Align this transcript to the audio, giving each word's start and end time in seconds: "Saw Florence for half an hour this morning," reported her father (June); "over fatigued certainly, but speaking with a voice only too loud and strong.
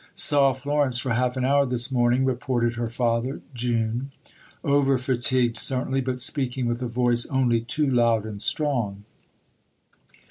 "Saw 0.15 0.51
Florence 0.53 0.97
for 0.97 1.11
half 1.13 1.37
an 1.37 1.45
hour 1.45 1.63
this 1.63 1.91
morning," 1.91 2.25
reported 2.25 2.73
her 2.73 2.89
father 2.89 3.39
(June); 3.53 4.11
"over 4.63 4.97
fatigued 4.97 5.57
certainly, 5.57 6.01
but 6.01 6.19
speaking 6.19 6.65
with 6.65 6.81
a 6.81 6.87
voice 6.87 7.27
only 7.27 7.61
too 7.61 7.87
loud 7.87 8.25
and 8.25 8.41
strong. 8.41 9.03